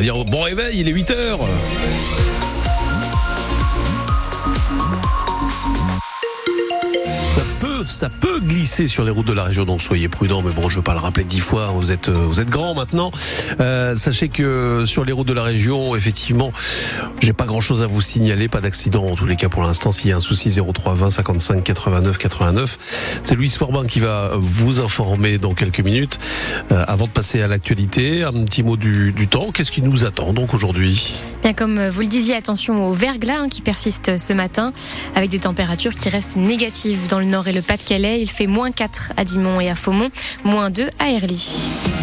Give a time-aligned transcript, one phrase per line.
[0.00, 1.40] va dire bon réveil, il est 8 heures.
[7.88, 10.42] Ça peut glisser sur les routes de la région, donc soyez prudents.
[10.42, 11.72] Mais bon, je veux pas le rappeler dix fois.
[11.74, 13.10] Vous êtes, euh, vous êtes grand maintenant.
[13.60, 16.52] Euh, sachez que sur les routes de la région, effectivement,
[17.20, 19.92] j'ai pas grand chose à vous signaler, pas d'accident en tous les cas pour l'instant.
[19.92, 23.20] S'il y a un souci, 03 20 55 89 89.
[23.22, 26.18] C'est Louise Forbin qui va vous informer dans quelques minutes.
[26.72, 29.50] Euh, avant de passer à l'actualité, un petit mot du, du temps.
[29.52, 31.14] Qu'est-ce qui nous attend donc aujourd'hui?
[31.42, 34.72] Bien, comme vous le disiez, attention au verglas hein, qui persiste ce matin,
[35.14, 38.20] avec des températures qui restent négatives dans le nord et le Pas-de-Calais.
[38.20, 40.10] Il fait moins 4 à Dimont et à Faumont,
[40.42, 41.99] moins 2 à Erly.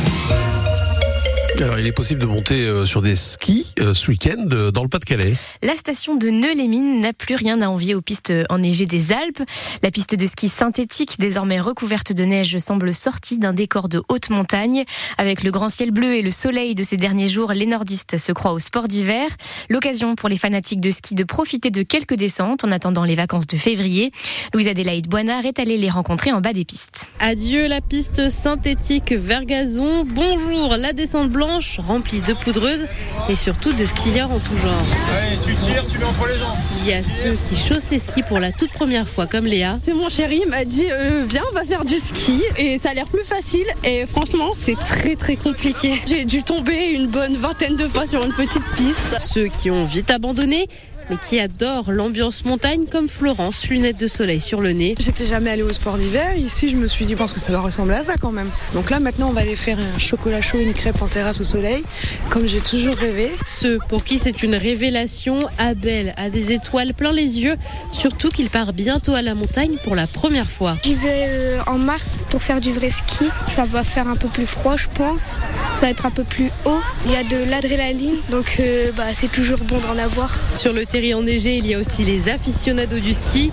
[1.59, 4.83] Alors, il est possible de monter euh, sur des skis euh, ce week-end euh, dans
[4.83, 5.33] le Pas-de-Calais.
[5.63, 9.41] La station de Neu-les-Mines n'a plus rien à envier aux pistes enneigées des Alpes.
[9.81, 14.29] La piste de ski synthétique, désormais recouverte de neige, semble sortie d'un décor de haute
[14.29, 14.83] montagne.
[15.17, 18.31] Avec le grand ciel bleu et le soleil de ces derniers jours, les nordistes se
[18.31, 19.27] croient au sport d'hiver.
[19.67, 23.47] L'occasion pour les fanatiques de ski de profiter de quelques descentes en attendant les vacances
[23.47, 24.11] de février.
[24.53, 27.07] Louise Adélaïde Boinard est allée les rencontrer en bas des pistes.
[27.19, 30.05] Adieu la piste synthétique Vergazon.
[30.05, 31.46] Bonjour la descente blanche
[31.79, 32.87] remplie de poudreuses
[33.29, 34.85] et surtout de skieurs en tout genre.
[35.17, 36.55] Allez, tu tires, tu mets entre les jambes.
[36.81, 39.79] Il y a ceux qui chaussent les skis pour la toute première fois, comme Léa.
[39.81, 42.93] C'est mon chéri m'a dit euh, viens on va faire du ski et ça a
[42.93, 46.01] l'air plus facile et franchement c'est très très compliqué.
[46.07, 49.19] J'ai dû tomber une bonne vingtaine de fois sur une petite piste.
[49.19, 50.67] Ceux qui ont vite abandonné
[51.09, 54.95] mais qui adore l'ambiance montagne comme Florence, lunettes de soleil sur le nez.
[54.99, 56.35] J'étais jamais allée au sport d'hiver.
[56.37, 58.49] Ici, je me suis dit, je pense que ça leur ressemble à ça quand même.
[58.73, 61.43] Donc là, maintenant, on va aller faire un chocolat chaud, une crêpe en terrasse au
[61.43, 61.83] soleil,
[62.29, 63.31] comme j'ai toujours rêvé.
[63.45, 67.55] Ceux pour qui c'est une révélation, Abel a des étoiles plein les yeux,
[67.91, 70.77] surtout qu'il part bientôt à la montagne pour la première fois.
[70.83, 73.25] J'y vais euh, en mars pour faire du vrai ski.
[73.55, 75.37] Ça va faire un peu plus froid, je pense.
[75.73, 76.79] Ça va être un peu plus haut.
[77.05, 80.35] Il y a de l'adrénaline, donc euh, bah, c'est toujours bon d'en avoir.
[80.55, 83.51] Sur le enneigé, il y a aussi les aficionados du ski.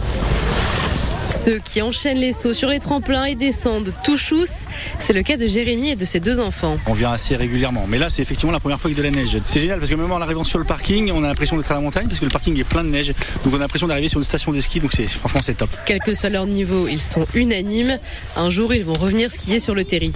[1.31, 4.65] Ceux qui enchaînent les sauts sur les tremplins et descendent tout chousse.
[5.01, 6.79] C'est le cas de Jérémy et de ses deux enfants.
[6.87, 7.87] On vient assez régulièrement.
[7.89, 9.37] Mais là, c'est effectivement la première fois avec de la neige.
[9.47, 11.75] C'est génial parce que même en arrivant sur le parking, on a l'impression d'être à
[11.75, 13.13] la montagne parce que le parking est plein de neige.
[13.45, 14.81] Donc on a l'impression d'arriver sur une station de ski.
[14.81, 15.71] Donc c'est, franchement, c'est top.
[15.87, 17.99] Quel que soit leur niveau, ils sont unanimes.
[18.37, 20.13] Un jour, ils vont revenir skier sur le terri.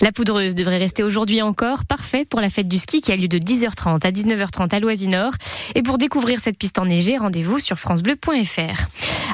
[0.00, 3.26] La poudreuse devrait rester aujourd'hui encore, parfait pour la fête du ski qui a lieu
[3.26, 5.32] de 10h30 à 19h30 à Loisinor.
[5.74, 8.86] Et pour découvrir cette piste enneigée, rendez-vous sur francebleu.fr.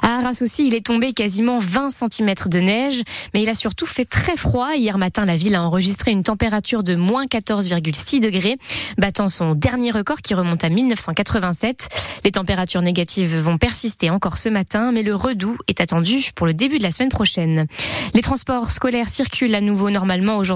[0.03, 3.03] À Arras aussi, il est tombé quasiment 20 cm de neige,
[3.33, 4.75] mais il a surtout fait très froid.
[4.75, 8.57] Hier matin, la ville a enregistré une température de moins 14,6 degrés,
[8.99, 11.89] battant son dernier record qui remonte à 1987.
[12.25, 16.55] Les températures négatives vont persister encore ce matin, mais le redout est attendu pour le
[16.55, 17.67] début de la semaine prochaine.
[18.15, 20.54] Les transports scolaires circulent à nouveau normalement aujourd'hui.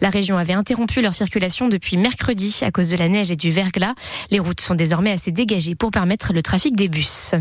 [0.00, 3.50] La région avait interrompu leur circulation depuis mercredi à cause de la neige et du
[3.50, 3.94] verglas.
[4.30, 7.32] Les routes sont désormais assez dégagées pour permettre le trafic des bus.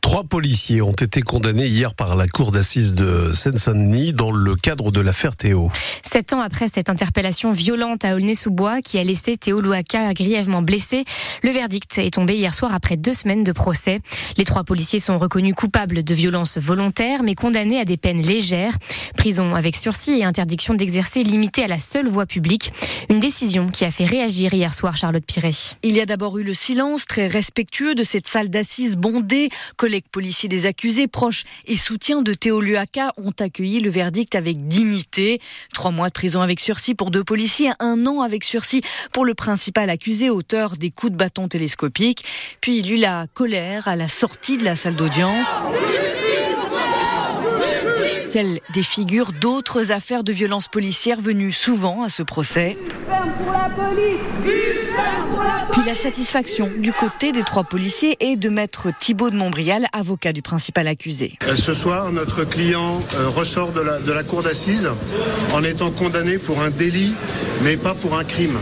[0.00, 4.90] Trois policiers ont été condamnés hier par la cour d'assises de Seine-Saint-Denis dans le cadre
[4.90, 5.70] de l'affaire Théo.
[6.02, 11.04] Sept ans après cette interpellation violente à Aulnay-sous-Bois qui a laissé Théo Louaka grièvement blessé,
[11.42, 14.00] le verdict est tombé hier soir après deux semaines de procès.
[14.36, 18.76] Les trois policiers sont reconnus coupables de violences volontaires mais condamnés à des peines légères,
[19.16, 22.72] prison avec sursis et interdiction d'exercer limitée à la seule voie publique.
[23.08, 25.50] Une décision qui a fait réagir hier soir Charlotte Piré.
[25.82, 30.04] Il y a d'abord eu le silence très respectueux de cette salle d'assises bondée, collègues
[30.12, 35.40] policiers des accusés, proches et soutiens de Théo Luaka ont accueilli le verdict avec dignité.
[35.72, 39.34] Trois mois de prison avec sursis pour deux policiers, un an avec sursis pour le
[39.34, 42.24] principal accusé, auteur des coups de bâton télescopiques.
[42.60, 45.48] Puis il eut la colère à la sortie de la salle d'audience
[48.26, 52.76] celle des figures d'autres affaires de violence policière venues souvent à ce procès.
[55.72, 60.32] Puis la satisfaction du côté des trois policiers et de maître Thibault de Montbrial, avocat
[60.32, 61.36] du principal accusé.
[61.48, 64.88] Euh, ce soir, notre client euh, ressort la, de la cour d'assises
[65.52, 67.12] en étant condamné pour un délit,
[67.62, 68.56] mais pas pour un crime.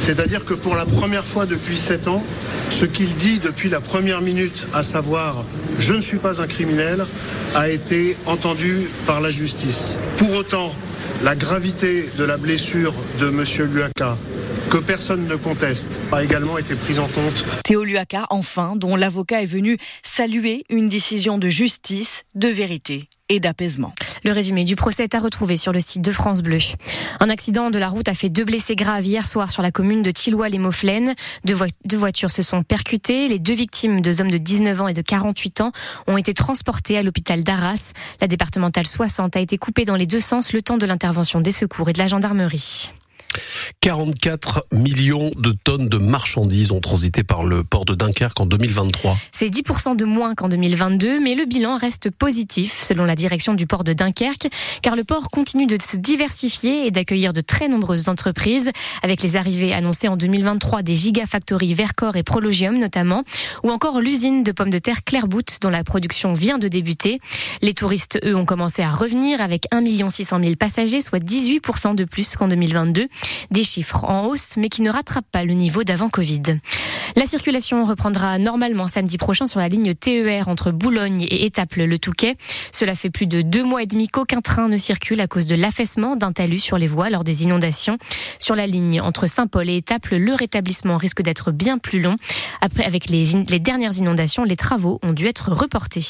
[0.00, 2.22] C'est-à-dire que pour la première fois depuis sept ans,
[2.70, 5.44] ce qu'il dit depuis la première minute, à savoir
[5.80, 7.04] je ne suis pas un criminel,
[7.56, 9.96] a été entendu par la justice.
[10.18, 10.72] Pour autant,
[11.24, 13.72] la gravité de la blessure de M.
[13.72, 14.16] Luaka,
[14.70, 17.44] que personne ne conteste, a également été prise en compte.
[17.64, 23.40] Théo Luaka, enfin, dont l'avocat est venu saluer une décision de justice, de vérité et
[23.40, 23.94] d'apaisement.
[24.24, 26.58] Le résumé du procès est à retrouver sur le site de France Bleu.
[27.20, 30.02] Un accident de la route a fait deux blessés graves hier soir sur la commune
[30.02, 31.14] de Tilloy-les-Mauflaines.
[31.44, 31.56] Deux,
[31.86, 33.28] deux, voitures se sont percutées.
[33.28, 35.72] Les deux victimes, deux hommes de 19 ans et de 48 ans,
[36.06, 37.92] ont été transportés à l'hôpital d'Arras.
[38.20, 41.52] La départementale 60 a été coupée dans les deux sens le temps de l'intervention des
[41.52, 42.92] secours et de la gendarmerie.
[43.80, 49.16] 44 millions de tonnes de marchandises ont transité par le port de Dunkerque en 2023.
[49.32, 53.66] C'est 10% de moins qu'en 2022, mais le bilan reste positif selon la direction du
[53.66, 54.48] port de Dunkerque,
[54.82, 58.70] car le port continue de se diversifier et d'accueillir de très nombreuses entreprises,
[59.02, 63.24] avec les arrivées annoncées en 2023 des gigafactories Vercor et Prologium notamment,
[63.62, 67.20] ou encore l'usine de pommes de terre Clairbout dont la production vient de débuter.
[67.62, 72.04] Les touristes, eux, ont commencé à revenir avec 1 600 000 passagers, soit 18% de
[72.04, 73.06] plus qu'en 2022.
[73.50, 76.60] Des chiffres en hausse, mais qui ne rattrapent pas le niveau d'avant Covid.
[77.16, 82.36] La circulation reprendra normalement samedi prochain sur la ligne TER entre Boulogne et Étaples-le Touquet.
[82.72, 85.56] Cela fait plus de deux mois et demi qu'aucun train ne circule à cause de
[85.56, 87.98] l'affaissement d'un talus sur les voies lors des inondations.
[88.38, 92.16] Sur la ligne entre Saint-Paul et Étaples, le rétablissement risque d'être bien plus long.
[92.60, 96.06] Après, avec les, les dernières inondations, les travaux ont dû être reportés.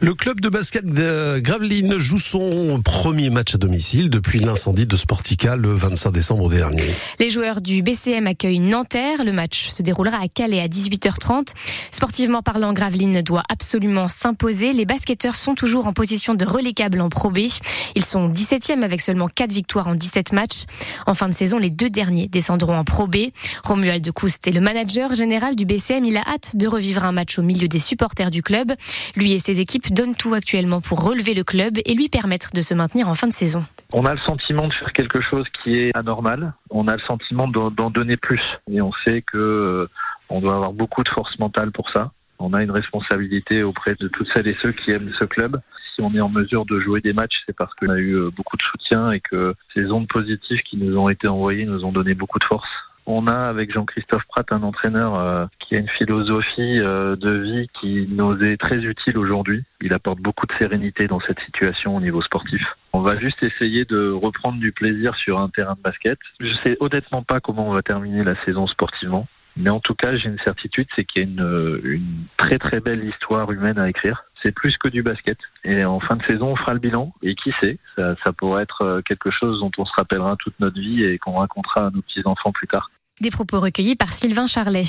[0.00, 4.96] Le club de basket de Gravelines joue son premier match à domicile depuis l'incendie de
[4.96, 6.84] Sportica le 25 décembre dernier.
[7.18, 9.24] Les joueurs du BCM accueillent Nanterre.
[9.24, 11.54] Le match se déroulera à Calais à 18h30.
[11.90, 14.72] Sportivement parlant, Gravelines doit absolument s'imposer.
[14.72, 17.38] Les basketteurs sont toujours en position de relégable en Pro B.
[17.94, 20.64] Ils sont 17e avec seulement 4 victoires en 17 matchs.
[21.06, 23.16] En fin de saison, les deux derniers descendront en Pro B.
[23.64, 26.04] Romuald Coust est le manager général du BCM.
[26.04, 28.72] Il a hâte de revivre un match au milieu des supporters du club.
[29.16, 32.60] Lui et ses équipes donnent tout actuellement pour relever le club et lui permettre de
[32.60, 33.64] se maintenir en fin de saison.
[33.92, 36.52] On a le sentiment de faire quelque chose qui est anormal.
[36.70, 38.42] On a le sentiment d'en donner plus.
[38.70, 39.88] Et on sait que
[40.30, 42.12] on doit avoir beaucoup de force mentale pour ça.
[42.38, 45.60] On a une responsabilité auprès de toutes celles et ceux qui aiment ce club.
[45.94, 48.30] Si on est en mesure de jouer des matchs, c'est parce qu'on a eu euh,
[48.30, 51.92] beaucoup de soutien et que ces ondes positives qui nous ont été envoyées nous ont
[51.92, 52.68] donné beaucoup de force.
[53.10, 57.68] On a avec Jean-Christophe Pratt un entraîneur euh, qui a une philosophie euh, de vie
[57.80, 59.64] qui nous est très utile aujourd'hui.
[59.80, 62.62] Il apporte beaucoup de sérénité dans cette situation au niveau sportif.
[62.92, 66.18] On va juste essayer de reprendre du plaisir sur un terrain de basket.
[66.38, 69.26] Je sais honnêtement pas comment on va terminer la saison sportivement.
[69.58, 72.80] Mais en tout cas, j'ai une certitude, c'est qu'il y a une, une, très très
[72.80, 74.24] belle histoire humaine à écrire.
[74.40, 75.36] C'est plus que du basket.
[75.64, 77.12] Et en fin de saison, on fera le bilan.
[77.22, 80.58] Et qui sait, ça, ça pourrait être euh, quelque chose dont on se rappellera toute
[80.60, 82.88] notre vie et qu'on racontera à nos petits-enfants plus tard.
[83.20, 84.84] Des propos recueillis par Sylvain Charlet.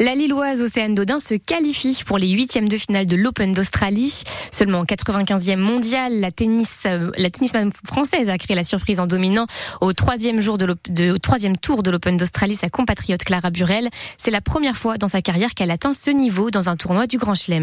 [0.00, 4.22] La Lilloise Océane Dodin se qualifie pour les huitièmes de finale de l'Open d'Australie.
[4.54, 9.46] Seulement 95e mondial, la tennis, euh, la tennisman française a créé la surprise en dominant
[9.80, 13.88] au troisième jour de, de troisième tour de l'Open d'Australie sa compatriote Clara Burel.
[14.16, 17.18] C'est la première fois dans sa carrière qu'elle atteint ce niveau dans un tournoi du
[17.18, 17.62] Grand Chelem.